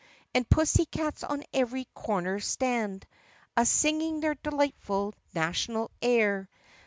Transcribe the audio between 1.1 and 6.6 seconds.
on every corner stand A singing their delightful national air.